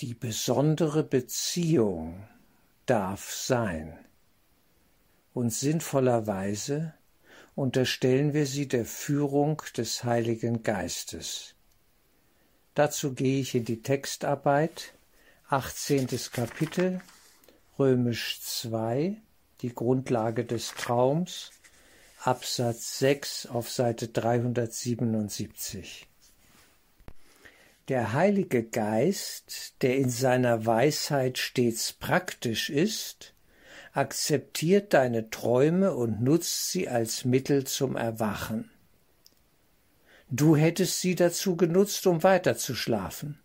[0.00, 2.26] Die besondere Beziehung
[2.86, 3.98] darf sein.
[5.34, 6.94] Und sinnvollerweise
[7.54, 11.54] unterstellen wir sie der Führung des Heiligen Geistes.
[12.74, 14.94] Dazu gehe ich in die Textarbeit,
[15.48, 16.06] 18.
[16.32, 17.02] Kapitel,
[17.78, 19.20] Römisch 2,
[19.60, 21.50] die Grundlage des Traums,
[22.22, 26.09] Absatz 6 auf Seite 377.
[27.88, 33.34] Der Heilige Geist, der in seiner Weisheit stets praktisch ist,
[33.92, 38.70] akzeptiert deine Träume und nutzt sie als Mittel zum Erwachen.
[40.28, 43.40] Du hättest sie dazu genutzt, um weiter zu schlafen.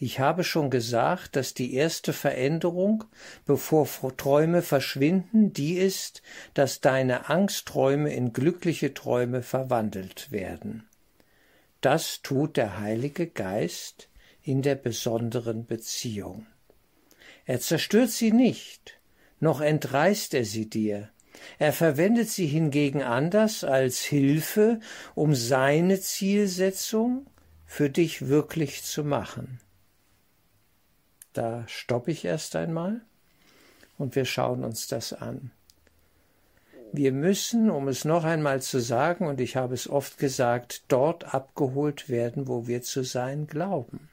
[0.00, 3.04] Ich habe schon gesagt, dass die erste Veränderung,
[3.46, 3.86] bevor
[4.16, 6.22] Träume verschwinden, die ist,
[6.54, 10.87] dass deine Angstträume in glückliche Träume verwandelt werden.
[11.80, 14.08] Das tut der Heilige Geist
[14.42, 16.46] in der besonderen Beziehung.
[17.44, 19.00] Er zerstört sie nicht,
[19.40, 21.10] noch entreißt er sie dir.
[21.58, 24.80] Er verwendet sie hingegen anders als Hilfe,
[25.14, 27.26] um seine Zielsetzung
[27.64, 29.60] für dich wirklich zu machen.
[31.32, 33.02] Da stoppe ich erst einmal
[33.98, 35.52] und wir schauen uns das an.
[36.98, 41.32] Wir müssen, um es noch einmal zu sagen, und ich habe es oft gesagt, dort
[41.32, 44.08] abgeholt werden, wo wir zu sein glauben.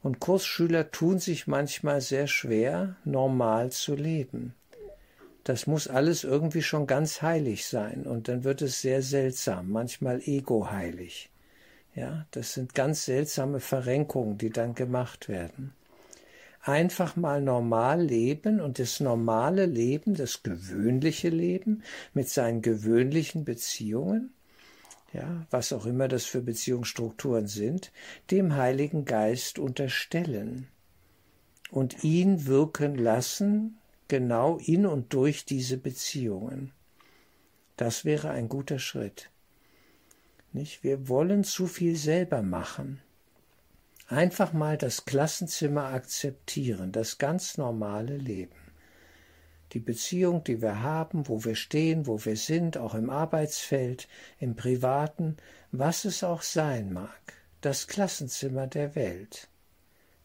[0.00, 4.54] Und Kursschüler tun sich manchmal sehr schwer, normal zu leben.
[5.42, 10.20] Das muss alles irgendwie schon ganz heilig sein, und dann wird es sehr seltsam, manchmal
[10.24, 11.30] ego-heilig.
[11.96, 15.74] Ja, das sind ganz seltsame Verrenkungen, die dann gemacht werden
[16.62, 21.82] einfach mal normal leben und das normale Leben, das gewöhnliche Leben
[22.14, 24.32] mit seinen gewöhnlichen Beziehungen,
[25.12, 27.92] ja, was auch immer das für Beziehungsstrukturen sind,
[28.30, 30.68] dem Heiligen Geist unterstellen
[31.70, 36.70] und ihn wirken lassen, genau in und durch diese Beziehungen.
[37.76, 39.30] Das wäre ein guter Schritt.
[40.52, 40.84] Nicht?
[40.84, 43.00] Wir wollen zu viel selber machen.
[44.12, 48.60] Einfach mal das Klassenzimmer akzeptieren, das ganz normale Leben.
[49.72, 54.08] Die Beziehung, die wir haben, wo wir stehen, wo wir sind, auch im Arbeitsfeld,
[54.38, 55.38] im Privaten,
[55.70, 59.48] was es auch sein mag, das Klassenzimmer der Welt.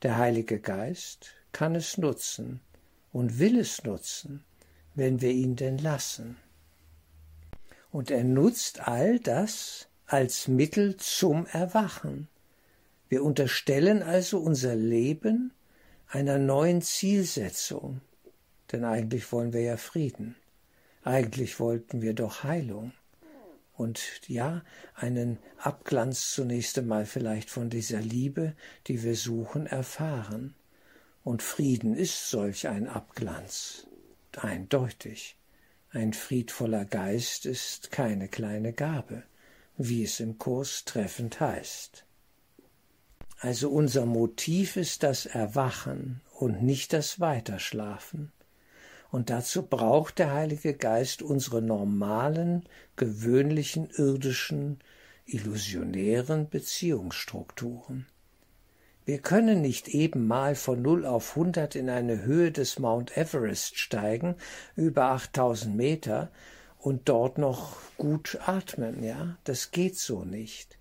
[0.01, 2.59] Der Heilige Geist kann es nutzen
[3.13, 4.43] und will es nutzen,
[4.95, 6.35] wenn wir ihn denn lassen.
[7.89, 12.27] Und er nutzt all das als Mittel zum Erwachen.
[13.09, 15.53] Wir unterstellen also unser Leben
[16.07, 18.01] einer neuen Zielsetzung,
[18.71, 20.35] denn eigentlich wollen wir ja Frieden,
[21.03, 22.91] eigentlich wollten wir doch Heilung
[23.77, 24.63] und ja,
[24.95, 28.55] einen Abglanz zunächst einmal vielleicht von dieser Liebe,
[28.87, 30.55] die wir suchen, erfahren.
[31.23, 33.85] Und Frieden ist solch ein Abglanz,
[34.35, 35.37] eindeutig.
[35.91, 39.23] Ein friedvoller Geist ist keine kleine Gabe,
[39.77, 42.06] wie es im Kurs treffend heißt.
[43.39, 48.31] Also unser Motiv ist das Erwachen und nicht das Weiterschlafen.
[49.11, 54.79] Und dazu braucht der Heilige Geist unsere normalen, gewöhnlichen, irdischen,
[55.25, 58.07] illusionären Beziehungsstrukturen.
[59.05, 63.77] Wir können nicht eben mal von null auf hundert in eine Höhe des Mount Everest
[63.77, 64.35] steigen,
[64.75, 66.29] über 8000 Meter,
[66.79, 69.37] und dort noch gut atmen, ja?
[69.43, 70.77] Das geht so nicht.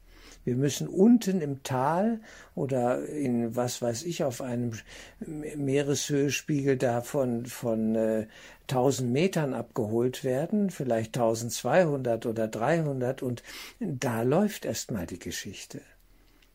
[0.46, 2.20] Wir müssen unten im Tal
[2.54, 4.74] oder in was weiß ich auf einem
[5.18, 8.28] Meereshöhespiegel da von, von äh,
[8.70, 13.42] 1000 Metern abgeholt werden, vielleicht 1200 oder 300 und
[13.80, 15.80] da läuft erstmal die Geschichte.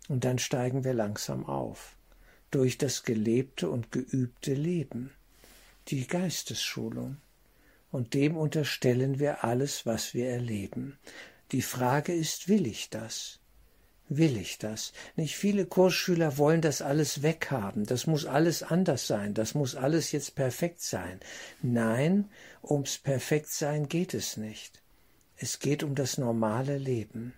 [0.07, 1.97] Und dann steigen wir langsam auf
[2.49, 5.11] durch das gelebte und geübte Leben,
[5.89, 7.17] die Geistesschulung.
[7.91, 10.97] Und dem unterstellen wir alles, was wir erleben.
[11.51, 13.40] Die Frage ist, will ich das?
[14.17, 14.93] Will ich das?
[15.15, 17.85] Nicht viele Kursschüler wollen das alles weghaben.
[17.85, 19.33] Das muss alles anders sein.
[19.33, 21.19] Das muss alles jetzt perfekt sein.
[21.61, 22.29] Nein,
[22.63, 24.81] ums Perfektsein geht es nicht.
[25.37, 27.33] Es geht um das normale Leben.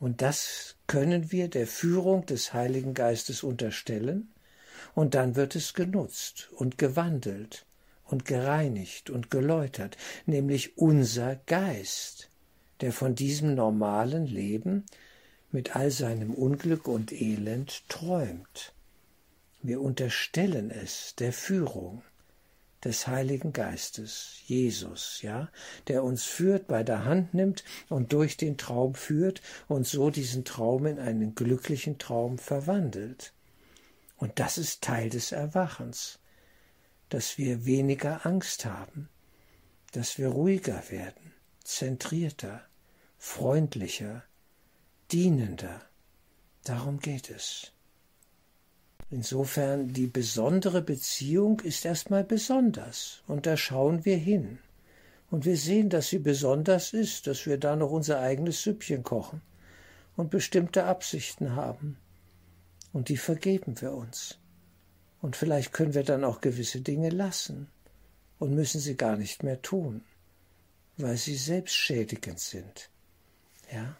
[0.00, 4.32] Und das können wir der Führung des Heiligen Geistes unterstellen,
[4.94, 7.66] und dann wird es genutzt und gewandelt
[8.04, 9.96] und gereinigt und geläutert,
[10.26, 12.30] nämlich unser Geist,
[12.80, 14.86] der von diesem normalen Leben
[15.52, 18.72] mit all seinem Unglück und Elend träumt.
[19.62, 22.02] Wir unterstellen es der Führung
[22.84, 25.50] des Heiligen Geistes, Jesus, ja,
[25.88, 30.44] der uns führt, bei der Hand nimmt und durch den Traum führt und so diesen
[30.44, 33.34] Traum in einen glücklichen Traum verwandelt.
[34.16, 36.20] Und das ist Teil des Erwachens,
[37.10, 39.08] dass wir weniger Angst haben,
[39.92, 42.62] dass wir ruhiger werden, zentrierter,
[43.18, 44.22] freundlicher,
[45.12, 45.82] dienender.
[46.64, 47.72] Darum geht es.
[49.10, 54.58] Insofern die besondere Beziehung ist erstmal besonders, und da schauen wir hin.
[55.30, 59.42] Und wir sehen, dass sie besonders ist, dass wir da noch unser eigenes Süppchen kochen
[60.16, 61.96] und bestimmte Absichten haben
[62.92, 64.38] und die vergeben wir uns.
[65.22, 67.68] Und vielleicht können wir dann auch gewisse Dinge lassen
[68.38, 70.02] und müssen sie gar nicht mehr tun,
[70.96, 72.90] weil sie selbst schädigend sind.
[73.72, 73.96] Ja,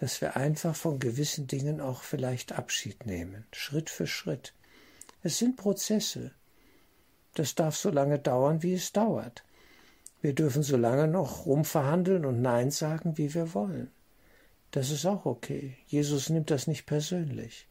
[0.00, 4.54] dass wir einfach von gewissen Dingen auch vielleicht Abschied nehmen, Schritt für Schritt.
[5.22, 6.32] Es sind Prozesse.
[7.34, 9.44] Das darf so lange dauern, wie es dauert.
[10.22, 13.90] Wir dürfen so lange noch rumverhandeln und Nein sagen, wie wir wollen.
[14.70, 15.76] Das ist auch okay.
[15.86, 17.68] Jesus nimmt das nicht persönlich.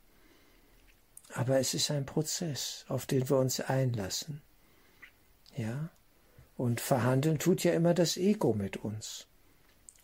[1.33, 4.43] Aber es ist ein Prozess, auf den wir uns einlassen.
[5.55, 5.89] Ja?
[6.57, 9.28] Und verhandeln tut ja immer das Ego mit uns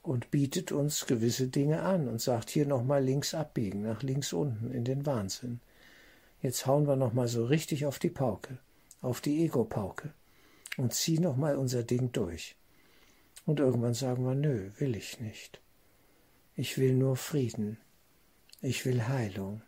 [0.07, 4.72] und bietet uns gewisse Dinge an und sagt hier nochmal links abbiegen, nach links unten
[4.72, 5.60] in den Wahnsinn.
[6.42, 8.60] Jetzt hauen wir nochmal so richtig auf die Pauke,
[9.02, 10.13] auf die Ego-Pauke
[10.78, 12.56] und ziehen nochmal unser Ding durch.
[13.46, 15.62] Und irgendwann sagen wir, nö, will ich nicht.
[16.56, 17.78] Ich will nur Frieden.
[18.62, 19.62] Ich will Heilung.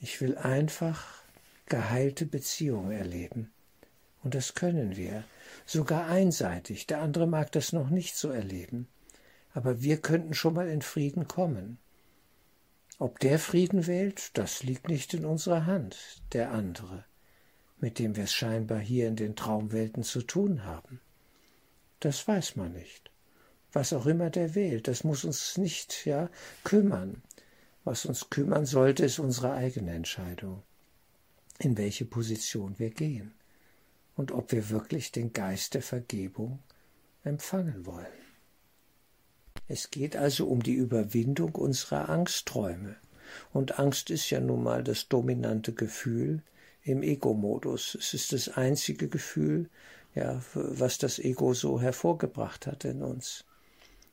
[0.00, 1.22] Ich will einfach
[1.66, 3.50] geheilte Beziehungen erleben.
[4.22, 5.24] Und das können wir,
[5.66, 6.86] sogar einseitig.
[6.86, 8.88] Der andere mag das noch nicht so erleben.
[9.52, 11.78] Aber wir könnten schon mal in Frieden kommen.
[12.98, 17.04] Ob der Frieden wählt, das liegt nicht in unserer Hand, der andere,
[17.78, 21.00] mit dem wir es scheinbar hier in den Traumwelten zu tun haben.
[22.00, 23.10] Das weiß man nicht.
[23.72, 26.30] Was auch immer der wählt, das muss uns nicht, ja,
[26.64, 27.22] kümmern.
[27.84, 30.62] Was uns kümmern sollte, ist unsere eigene Entscheidung,
[31.58, 33.32] in welche Position wir gehen
[34.18, 36.58] und ob wir wirklich den Geist der Vergebung
[37.22, 38.27] empfangen wollen.
[39.66, 42.96] Es geht also um die Überwindung unserer Angstträume.
[43.52, 46.42] Und Angst ist ja nun mal das dominante Gefühl
[46.82, 47.94] im Ego-Modus.
[47.94, 49.68] Es ist das einzige Gefühl,
[50.14, 53.44] ja, was das Ego so hervorgebracht hat in uns.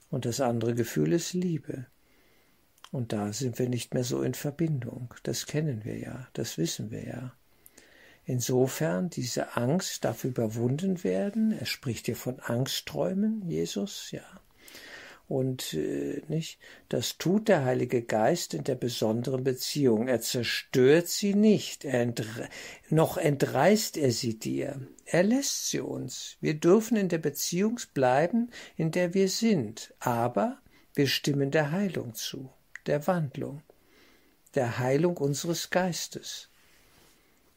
[0.10, 1.86] Und das andere Gefühl ist Liebe.
[2.92, 5.14] Und da sind wir nicht mehr so in Verbindung.
[5.24, 7.34] Das kennen wir ja, das wissen wir ja.
[8.26, 11.52] Insofern, diese Angst darf überwunden werden.
[11.52, 14.24] Er spricht hier von Angstträumen, Jesus, ja.
[15.28, 20.08] Und äh, nicht, das tut der Heilige Geist in der besonderen Beziehung.
[20.08, 22.48] Er zerstört sie nicht, er entre
[22.90, 24.88] noch entreißt er sie dir.
[25.06, 26.38] Er lässt sie uns.
[26.42, 30.60] Wir dürfen in der Beziehung bleiben, in der wir sind, aber
[30.94, 32.50] wir stimmen der Heilung zu
[32.86, 33.62] der Wandlung,
[34.54, 36.50] der Heilung unseres Geistes.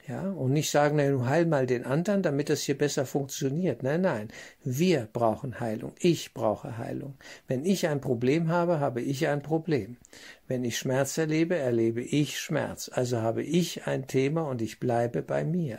[0.08, 3.82] Ja, und nicht sagen, na, du heil mal den anderen, damit das hier besser funktioniert.
[3.82, 4.28] Nein, nein.
[4.64, 5.92] Wir brauchen Heilung.
[5.98, 7.18] Ich brauche Heilung.
[7.46, 9.98] Wenn ich ein Problem habe, habe ich ein Problem.
[10.46, 12.90] Wenn ich Schmerz erlebe, erlebe ich Schmerz.
[12.90, 15.78] Also habe ich ein Thema und ich bleibe bei mir.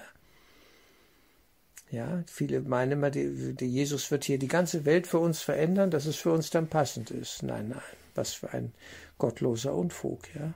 [1.90, 5.90] Ja, viele meinen immer, die, die Jesus wird hier die ganze Welt für uns verändern,
[5.90, 7.42] dass es für uns dann passend ist.
[7.42, 7.82] Nein, nein.
[8.14, 8.74] Was für ein
[9.18, 10.54] gottloser Unfug, ja.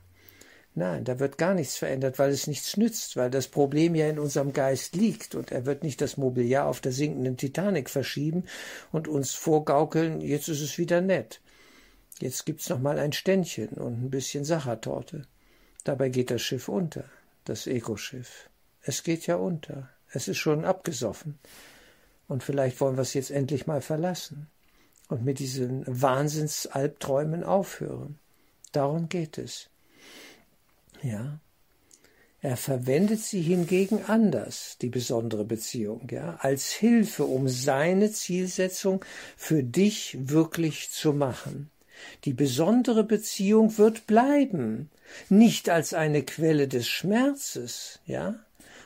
[0.75, 4.17] Nein, da wird gar nichts verändert, weil es nichts nützt, weil das Problem ja in
[4.17, 8.45] unserem Geist liegt und er wird nicht das Mobiliar auf der sinkenden Titanic verschieben
[8.91, 11.41] und uns vorgaukeln, jetzt ist es wieder nett.
[12.19, 15.27] Jetzt gibt's noch mal ein Ständchen und ein bisschen Sachertorte.
[15.83, 17.05] Dabei geht das Schiff unter,
[17.45, 18.49] das Ego-Schiff.
[18.81, 19.89] Es geht ja unter.
[20.11, 21.39] Es ist schon abgesoffen.
[22.27, 24.47] Und vielleicht wollen wir es jetzt endlich mal verlassen
[25.09, 28.17] und mit diesen Wahnsinnsalbträumen aufhören.
[28.71, 29.69] Darum geht es.
[31.03, 31.39] Ja.
[32.41, 39.05] Er verwendet sie hingegen anders, die besondere Beziehung, ja, als Hilfe, um seine Zielsetzung
[39.37, 41.69] für dich wirklich zu machen.
[42.25, 44.89] Die besondere Beziehung wird bleiben,
[45.29, 48.35] nicht als eine Quelle des Schmerzes, ja,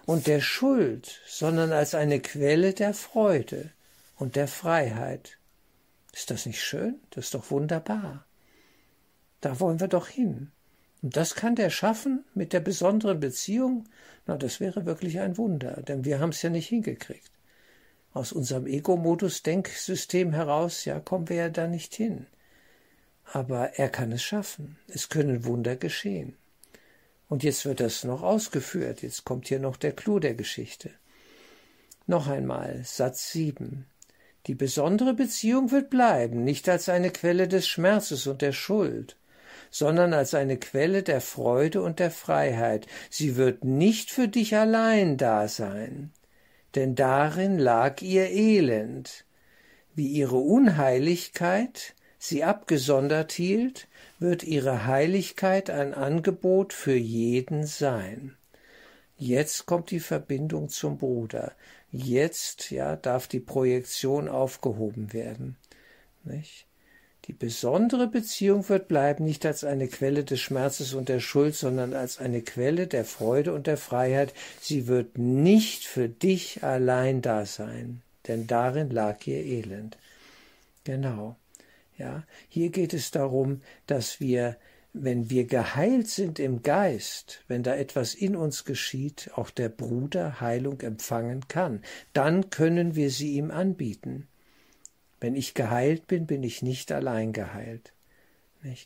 [0.06, 3.72] und der Schuld, sondern als eine Quelle der Freude
[4.18, 5.38] und der Freiheit.
[6.14, 7.00] Ist das nicht schön?
[7.10, 8.26] Das ist doch wunderbar.
[9.42, 10.52] Da wollen wir doch hin.
[11.08, 13.86] Und das kann der schaffen mit der besonderen Beziehung?
[14.26, 17.32] Na, das wäre wirklich ein Wunder, denn wir haben es ja nicht hingekriegt.
[18.12, 22.28] Aus unserem Ego-Modus-Denksystem heraus, ja, kommen wir ja da nicht hin.
[23.24, 24.76] Aber er kann es schaffen.
[24.90, 26.36] Es können Wunder geschehen.
[27.30, 29.02] Und jetzt wird das noch ausgeführt.
[29.02, 30.92] Jetzt kommt hier noch der Clou der Geschichte.
[32.06, 33.86] Noch einmal, Satz 7.
[34.48, 39.16] Die besondere Beziehung wird bleiben, nicht als eine Quelle des Schmerzes und der Schuld,
[39.70, 42.88] sondern als eine Quelle der Freude und der Freiheit.
[43.10, 46.12] Sie wird nicht für dich allein da sein,
[46.76, 49.26] denn darin lag ihr Elend.
[49.96, 53.88] Wie ihre Unheiligkeit sie abgesondert hielt,
[54.20, 58.38] wird ihre Heiligkeit ein Angebot für jeden sein.
[59.18, 61.54] Jetzt kommt die Verbindung zum Bruder.
[61.92, 65.58] Jetzt, ja, darf die Projektion aufgehoben werden.
[66.24, 66.67] Nicht?
[67.28, 71.94] Die besondere Beziehung wird bleiben nicht als eine Quelle des Schmerzes und der Schuld, sondern
[71.94, 74.34] als eine Quelle der Freude und der Freiheit.
[74.62, 79.98] Sie wird nicht für dich allein da sein, denn darin lag ihr Elend.
[80.86, 81.36] Genau.
[81.98, 84.56] Ja, hier geht es darum, dass wir,
[84.94, 90.40] wenn wir geheilt sind im Geist, wenn da etwas in uns geschieht, auch der Bruder
[90.40, 91.82] Heilung empfangen kann.
[92.14, 94.30] Dann können wir sie ihm anbieten.
[95.20, 97.94] Wenn ich geheilt bin, bin ich nicht allein geheilt.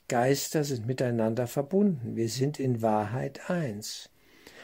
[0.08, 2.16] Geister sind miteinander verbunden.
[2.16, 4.10] Wir sind in Wahrheit eins.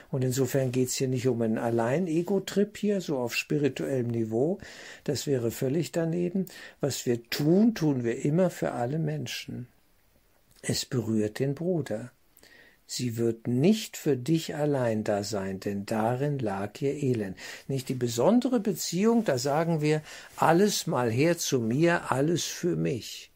[0.09, 4.59] Und insofern geht es hier nicht um einen Allein-Ego-Trip hier, so auf spirituellem Niveau.
[5.03, 6.45] Das wäre völlig daneben.
[6.79, 9.67] Was wir tun, tun wir immer für alle Menschen.
[10.62, 12.12] Es berührt den Bruder.
[12.89, 17.38] Sie wird nicht für dich allein da sein, denn darin lag ihr Elend.
[17.67, 20.01] Nicht die besondere Beziehung, da sagen wir,
[20.38, 23.29] alles mal her zu mir, alles für mich.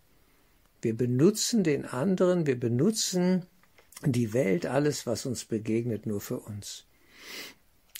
[0.81, 3.45] Wir benutzen den anderen, wir benutzen
[4.05, 6.85] die Welt, alles, was uns begegnet, nur für uns.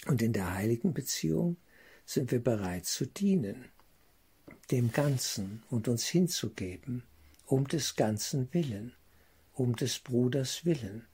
[0.07, 1.57] Und in der heiligen Beziehung
[2.05, 3.65] sind wir bereit zu dienen,
[4.71, 7.03] dem Ganzen und uns hinzugeben,
[7.45, 8.93] um des Ganzen willen,
[9.53, 11.05] um des Bruders willen,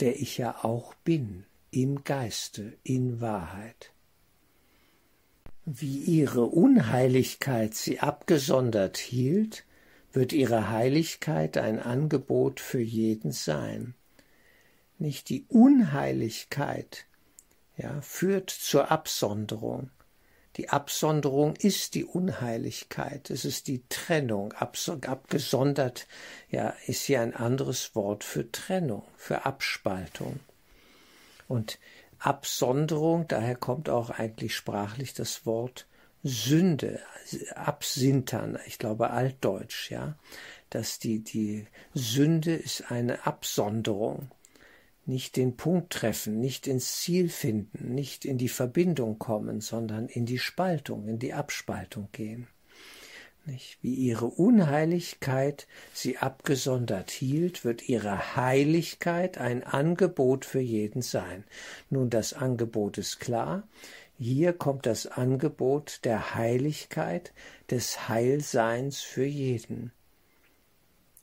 [0.00, 3.92] der ich ja auch bin, im Geiste, in Wahrheit.
[5.64, 9.64] Wie ihre Unheiligkeit sie abgesondert hielt,
[10.12, 13.94] wird ihre Heiligkeit ein Angebot für jeden sein
[14.98, 17.06] nicht die Unheiligkeit,
[17.76, 19.90] ja, führt zur Absonderung.
[20.58, 24.52] Die Absonderung ist die Unheiligkeit, es ist die Trennung.
[24.54, 26.08] abgesondert,
[26.50, 30.40] ja, ist hier ein anderes Wort für Trennung, für Abspaltung.
[31.46, 31.78] Und
[32.18, 35.86] Absonderung, daher kommt auch eigentlich sprachlich das Wort
[36.24, 36.98] Sünde,
[37.54, 40.18] absintern, ich glaube altdeutsch, ja,
[40.70, 44.28] dass die, die Sünde ist eine Absonderung
[45.08, 50.26] nicht den Punkt treffen, nicht ins Ziel finden, nicht in die Verbindung kommen, sondern in
[50.26, 52.46] die Spaltung, in die Abspaltung gehen.
[53.46, 53.78] Nicht?
[53.80, 61.44] Wie ihre Unheiligkeit sie abgesondert hielt, wird ihre Heiligkeit ein Angebot für jeden sein.
[61.88, 63.66] Nun, das Angebot ist klar.
[64.18, 67.32] Hier kommt das Angebot der Heiligkeit,
[67.70, 69.92] des Heilseins für jeden.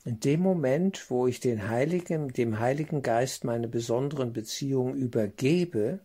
[0.06, 6.00] In dem Moment, wo ich den Heiligen, dem Heiligen Geist meine besonderen Beziehungen übergebe,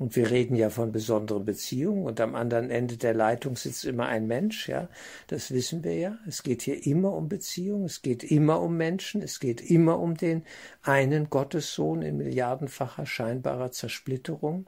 [0.00, 4.06] und wir reden ja von besonderen Beziehungen und am anderen Ende der Leitung sitzt immer
[4.06, 4.88] ein Mensch, ja,
[5.26, 6.18] das wissen wir ja.
[6.26, 10.16] Es geht hier immer um Beziehungen, es geht immer um Menschen, es geht immer um
[10.16, 10.42] den
[10.82, 14.66] einen Gottessohn in milliardenfacher scheinbarer Zersplitterung.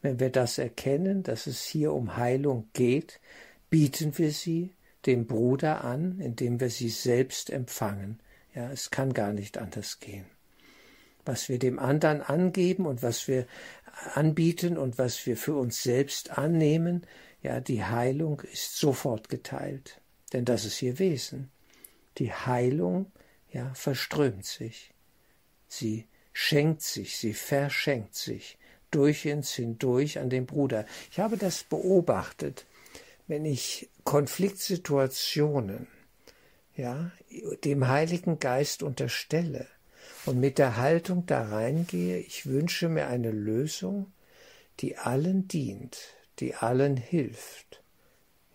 [0.00, 3.20] Wenn wir das erkennen, dass es hier um Heilung geht,
[3.68, 4.70] bieten wir sie
[5.06, 8.20] dem Bruder an, indem wir sie selbst empfangen.
[8.54, 10.26] Ja, es kann gar nicht anders gehen.
[11.24, 13.46] Was wir dem anderen angeben und was wir
[14.14, 17.06] anbieten und was wir für uns selbst annehmen,
[17.42, 20.00] ja, die Heilung ist sofort geteilt.
[20.32, 21.50] Denn das ist ihr Wesen.
[22.18, 23.10] Die Heilung,
[23.50, 24.92] ja, verströmt sich.
[25.68, 28.58] Sie schenkt sich, sie verschenkt sich
[28.90, 30.84] durch uns hindurch an den Bruder.
[31.10, 32.66] Ich habe das beobachtet
[33.30, 35.86] wenn ich Konfliktsituationen
[36.74, 37.12] ja,
[37.62, 39.68] dem Heiligen Geist unterstelle
[40.26, 44.10] und mit der Haltung da reingehe, ich wünsche mir eine Lösung,
[44.80, 45.96] die allen dient,
[46.40, 47.84] die allen hilft,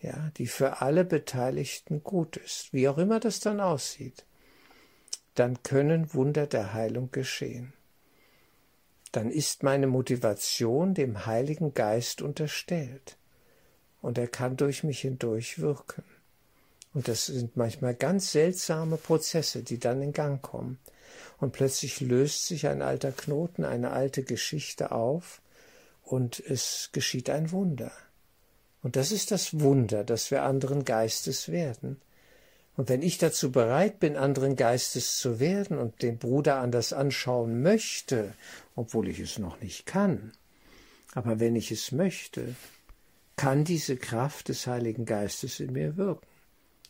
[0.02, 4.26] ja, die für alle Beteiligten gut ist, wie auch immer das dann aussieht,
[5.36, 7.72] dann können Wunder der Heilung geschehen.
[9.10, 13.16] Dann ist meine Motivation dem Heiligen Geist unterstellt
[14.06, 16.04] und er kann durch mich hindurch wirken.
[16.94, 20.78] Und das sind manchmal ganz seltsame Prozesse, die dann in Gang kommen.
[21.38, 25.42] Und plötzlich löst sich ein alter Knoten, eine alte Geschichte auf
[26.04, 27.90] und es geschieht ein Wunder.
[28.80, 32.00] Und das ist das Wunder, dass wir anderen Geistes werden.
[32.76, 37.60] Und wenn ich dazu bereit bin, anderen Geistes zu werden und den Bruder anders anschauen
[37.60, 38.34] möchte,
[38.76, 40.30] obwohl ich es noch nicht kann,
[41.12, 42.54] aber wenn ich es möchte,
[43.36, 46.26] kann diese Kraft des Heiligen Geistes in mir wirken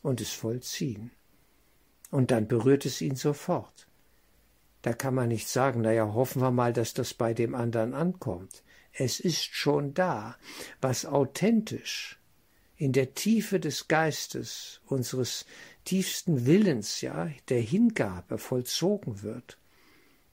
[0.03, 1.11] und es vollziehen.
[2.11, 3.89] Und dann berührt es ihn sofort.
[4.83, 8.63] Da kann man nicht sagen, naja, hoffen wir mal, dass das bei dem anderen ankommt.
[8.93, 10.37] Es ist schon da,
[10.81, 12.19] was authentisch
[12.77, 15.47] in der Tiefe des Geistes, unseres
[15.85, 19.59] tiefsten Willens, ja, der Hingabe vollzogen wird.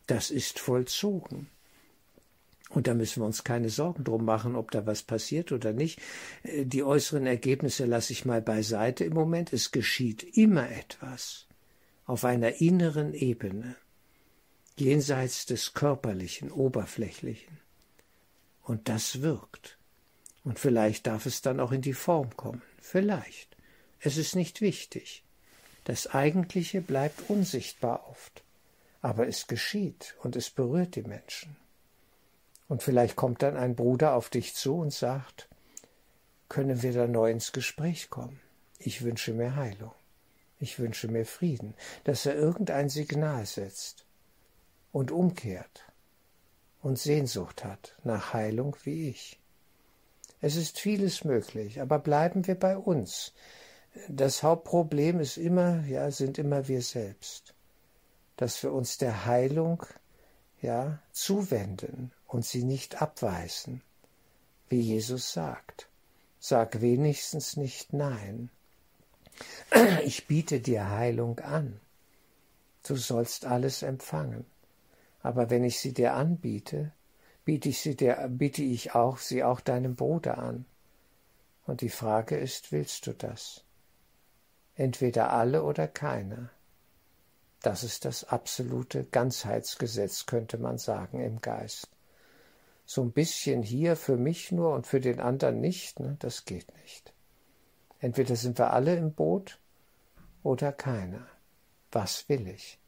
[0.08, 1.50] Das ist vollzogen.
[2.74, 6.00] Und da müssen wir uns keine Sorgen drum machen, ob da was passiert oder nicht.
[6.44, 9.54] Äh, die äußeren Ergebnisse lasse ich mal beiseite im Moment.
[9.54, 11.46] Es geschieht immer etwas
[12.06, 13.76] auf einer inneren Ebene,
[14.76, 17.60] jenseits des körperlichen, oberflächlichen.
[18.64, 19.78] Und das wirkt.
[20.44, 22.62] Und vielleicht darf es dann auch in die Form kommen.
[22.82, 23.56] Vielleicht.
[24.00, 25.24] Es ist nicht wichtig.
[25.86, 28.44] Das Eigentliche bleibt unsichtbar oft.
[29.02, 31.56] Aber es geschieht und es berührt die Menschen.
[32.74, 35.48] Und vielleicht kommt dann ein Bruder auf dich zu und sagt,
[36.50, 38.40] können wir da neu ins Gespräch kommen?
[38.80, 39.92] Ich wünsche mir Heilung.
[40.60, 44.08] Ich wünsche mir Frieden, dass er irgendein Signal setzt
[44.92, 45.84] und umkehrt
[46.82, 49.40] und Sehnsucht hat nach Heilung wie ich.
[50.42, 53.34] Es ist vieles möglich, aber bleiben wir bei uns.
[54.10, 57.54] Das Hauptproblem ist immer, ja, sind immer wir selbst,
[58.36, 59.86] dass wir uns der Heilung,
[60.60, 63.84] ja, zuwenden und sie nicht abweisen,
[64.68, 65.88] wie Jesus sagt.
[66.40, 68.50] Sag wenigstens nicht Nein.
[70.04, 71.80] Ich biete dir Heilung an.
[72.82, 74.46] Du sollst alles empfangen.
[75.22, 76.92] Aber wenn ich sie dir anbiete,
[77.46, 80.66] biete ich sie dir, biete ich auch sie auch deinem Bruder an.
[81.68, 83.64] Und die Frage ist, willst du das?
[84.76, 86.50] Entweder alle oder keiner.
[87.62, 91.93] Das ist das absolute Ganzheitsgesetz, könnte man sagen, im Geist.
[92.86, 96.74] So ein bisschen hier für mich nur und für den anderen nicht, ne, das geht
[96.82, 97.14] nicht.
[98.00, 99.60] Entweder sind wir alle im Boot
[100.44, 101.26] oder keiner.
[101.92, 102.80] Was will ich?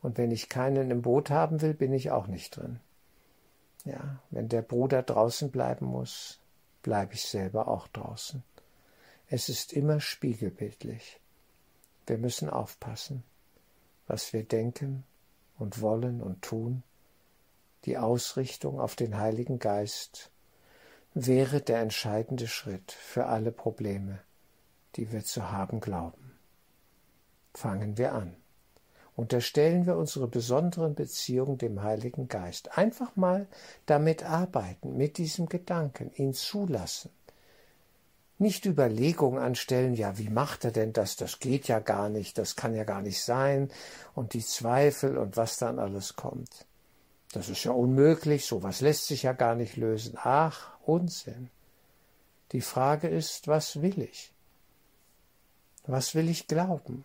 [0.00, 2.80] Und wenn ich keinen im Boot haben will, bin ich auch nicht drin.
[3.84, 6.40] Ja, wenn der Bruder draußen bleiben muss,
[6.82, 8.42] bleibe ich selber auch draußen.
[9.28, 11.20] Es ist immer spiegelbildlich.
[12.06, 13.24] Wir müssen aufpassen,
[14.06, 15.04] was wir denken
[15.58, 16.84] und wollen und tun.
[17.84, 20.30] Die Ausrichtung auf den Heiligen Geist
[21.14, 24.20] wäre der entscheidende Schritt für alle Probleme,
[24.96, 26.38] die wir zu haben glauben.
[27.54, 28.36] Fangen wir an
[29.16, 32.76] unterstellen wir unsere besonderen Beziehungen dem Heiligen Geist.
[32.76, 33.46] Einfach mal
[33.86, 37.10] damit arbeiten, mit diesem Gedanken, ihn zulassen.
[38.38, 41.16] Nicht Überlegungen anstellen, ja, wie macht er denn das?
[41.16, 43.70] Das geht ja gar nicht, das kann ja gar nicht sein,
[44.14, 46.66] und die Zweifel und was dann alles kommt.
[47.36, 50.14] Das ist ja unmöglich, sowas lässt sich ja gar nicht lösen.
[50.16, 51.50] Ach, Unsinn.
[52.52, 54.32] Die Frage ist, was will ich?
[55.86, 57.04] Was will ich glauben?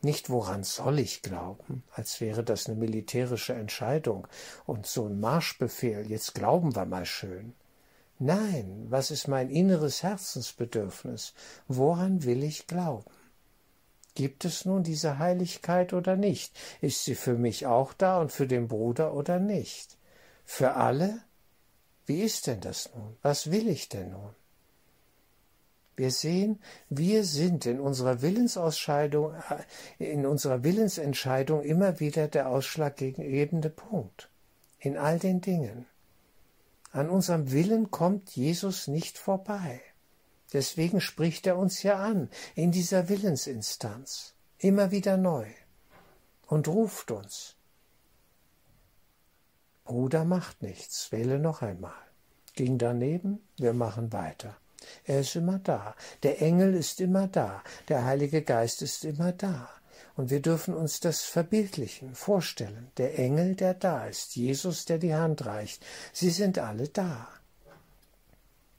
[0.00, 4.28] Nicht woran soll ich glauben, als wäre das eine militärische Entscheidung
[4.64, 7.52] und so ein Marschbefehl, jetzt glauben wir mal schön.
[8.20, 11.34] Nein, was ist mein inneres Herzensbedürfnis?
[11.66, 13.10] Woran will ich glauben?
[14.14, 16.54] Gibt es nun diese Heiligkeit oder nicht?
[16.80, 19.96] Ist sie für mich auch da und für den Bruder oder nicht?
[20.44, 21.22] Für alle?
[22.06, 23.16] Wie ist denn das nun?
[23.22, 24.34] Was will ich denn nun?
[25.96, 33.70] Wir sehen, wir sind in unserer Willensausscheidung, äh, in unserer Willensentscheidung immer wieder der ausschlaggebende
[33.70, 34.28] Punkt.
[34.78, 35.86] In all den Dingen.
[36.92, 39.80] An unserem Willen kommt Jesus nicht vorbei.
[40.52, 45.46] Deswegen spricht er uns ja an, in dieser Willensinstanz, immer wieder neu,
[46.46, 47.56] und ruft uns.
[49.84, 51.92] Bruder macht nichts, wähle noch einmal.
[52.54, 54.56] Ging daneben, wir machen weiter.
[55.04, 55.94] Er ist immer da.
[56.22, 57.62] Der Engel ist immer da.
[57.88, 59.70] Der Heilige Geist ist immer da.
[60.16, 62.90] Und wir dürfen uns das verbildlichen, vorstellen.
[62.98, 67.28] Der Engel, der da ist, Jesus, der die Hand reicht, sie sind alle da.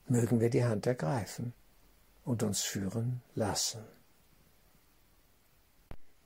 [0.07, 1.53] Mögen wir die Hand ergreifen
[2.23, 3.83] und uns führen lassen.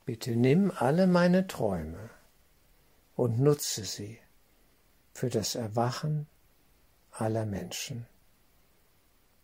[0.05, 2.09] Bitte nimm alle meine Träume
[3.15, 4.19] und nutze sie
[5.13, 6.27] für das Erwachen
[7.11, 8.05] aller Menschen.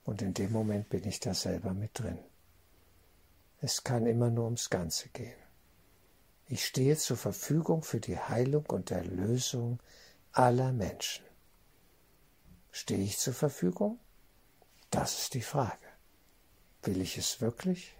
[0.06, 2.20] Und in dem Moment bin ich da selber mit drin.
[3.62, 5.38] Es kann immer nur ums Ganze gehen.
[6.48, 9.82] Ich stehe zur Verfügung für die Heilung und Erlösung
[10.34, 11.26] aller Menschen.
[12.72, 14.00] Stehe ich zur Verfügung?
[14.92, 15.93] Das ist die Frage.
[16.84, 17.96] Will ich es wirklich?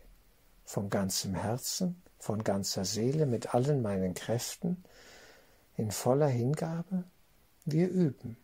[0.66, 4.84] Von ganzem Herzen, von ganzer Seele, mit allen meinen Kräften,
[5.78, 7.06] in voller Hingabe?
[7.64, 8.36] Wir üben.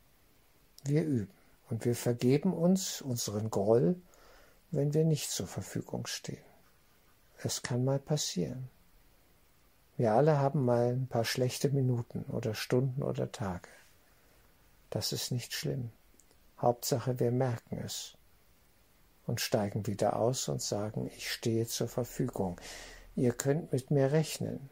[0.85, 1.33] Wir üben.
[1.69, 4.01] Und wir vergeben uns unseren Groll,
[4.71, 6.43] wenn wir nicht zur Verfügung stehen.
[7.43, 8.69] Es kann mal passieren.
[9.97, 13.69] Wir alle haben mal ein paar schlechte Minuten oder Stunden oder Tage.
[14.89, 15.91] Das ist nicht schlimm.
[16.57, 18.15] Hauptsache, wir merken es
[19.29, 22.59] und steigen wieder aus und sagen, ich stehe zur Verfügung.
[23.15, 24.69] Ihr könnt mit mir rechnen.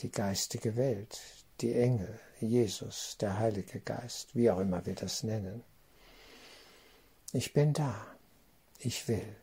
[0.00, 1.20] Die geistige Welt,
[1.60, 5.62] die Engel, Jesus, der Heilige Geist, wie auch immer wir das nennen.
[7.32, 7.94] Ich bin da.
[8.78, 9.36] Ich will.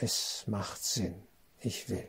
[0.00, 1.14] Es macht Sinn.
[1.60, 2.08] Ich will.